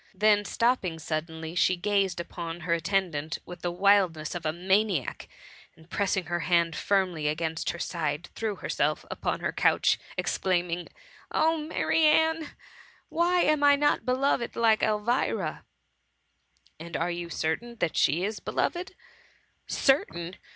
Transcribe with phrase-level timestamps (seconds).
[0.25, 5.27] ''Then stopping suddenly, she gazed upon her attendant with the wildness of a maniac,
[5.75, 10.85] and, pressing her hand firmly against hei side, threti^ herself again upon her couch, exclaiming,
[10.85, 10.87] ^^
[11.31, 12.49] Oh, Marianne I
[13.09, 15.65] why am I not beloved like Elvira?"
[16.79, 18.93] "And are you certain that she is be loved
[19.67, 20.35] ?''"Certain